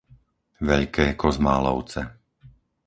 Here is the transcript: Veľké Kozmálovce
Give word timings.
Veľké 0.69 1.05
Kozmálovce 1.21 2.01